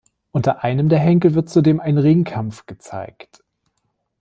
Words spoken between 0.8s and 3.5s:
der Henkel wird zudem ein Ringkampf gezeigt.